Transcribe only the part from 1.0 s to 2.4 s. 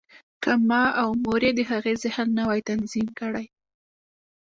او مور یې د هغه ذهن